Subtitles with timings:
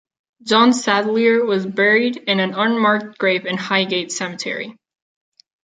[0.41, 4.75] John Sadleir was buried in an unmarked grave in Highgate Cemetery.